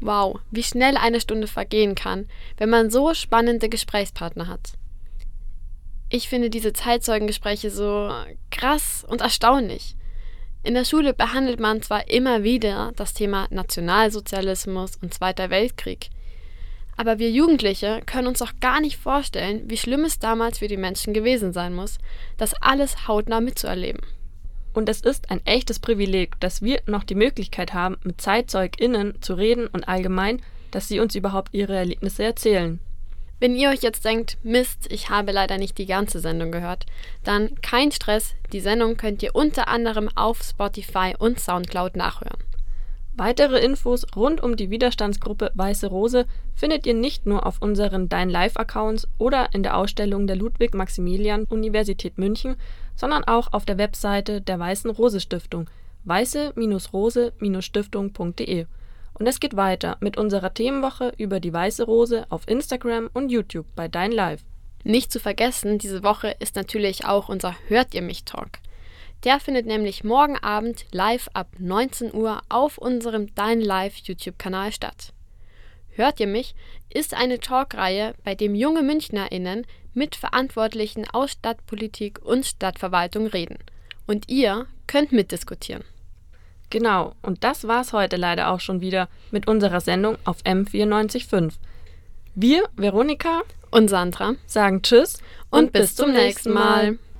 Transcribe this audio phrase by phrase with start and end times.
[0.00, 4.72] Wow, wie schnell eine Stunde vergehen kann, wenn man so spannende Gesprächspartner hat.
[6.08, 8.10] Ich finde diese Zeitzeugengespräche so
[8.50, 9.96] krass und erstaunlich.
[10.62, 16.10] In der Schule behandelt man zwar immer wieder das Thema Nationalsozialismus und Zweiter Weltkrieg,
[16.96, 20.76] aber wir Jugendliche können uns doch gar nicht vorstellen, wie schlimm es damals für die
[20.76, 21.96] Menschen gewesen sein muss,
[22.36, 24.02] das alles hautnah mitzuerleben.
[24.72, 29.34] Und es ist ein echtes Privileg, dass wir noch die Möglichkeit haben, mit ZeitzeugInnen zu
[29.34, 32.78] reden und allgemein, dass sie uns überhaupt ihre Erlebnisse erzählen.
[33.40, 36.84] Wenn ihr euch jetzt denkt, Mist, ich habe leider nicht die ganze Sendung gehört,
[37.24, 42.39] dann kein Stress, die Sendung könnt ihr unter anderem auf Spotify und Soundcloud nachhören.
[43.20, 46.24] Weitere Infos rund um die Widerstandsgruppe Weiße Rose
[46.54, 52.16] findet ihr nicht nur auf unseren Dein Live Accounts oder in der Ausstellung der Ludwig-Maximilian-Universität
[52.16, 52.56] München,
[52.96, 55.68] sondern auch auf der Webseite der Weißen Rose Stiftung
[56.04, 58.66] weiße-rose-stiftung.de.
[59.12, 63.66] Und es geht weiter mit unserer Themenwoche über die Weiße Rose auf Instagram und YouTube
[63.76, 64.40] bei Dein Live.
[64.82, 68.60] Nicht zu vergessen, diese Woche ist natürlich auch unser Hört ihr mich Talk.
[69.24, 75.12] Der findet nämlich morgen Abend live ab 19 Uhr auf unserem Dein Live YouTube-Kanal statt.
[75.90, 76.54] Hört ihr mich
[76.92, 83.58] ist eine Talkreihe, bei dem junge MünchnerInnen mit Verantwortlichen aus Stadtpolitik und Stadtverwaltung reden.
[84.06, 85.84] Und ihr könnt mitdiskutieren.
[86.70, 91.54] Genau, und das war's heute leider auch schon wieder mit unserer Sendung auf M945.
[92.34, 95.18] Wir, Veronika und Sandra, sagen Tschüss
[95.50, 96.98] und, und bis zum nächsten Mal.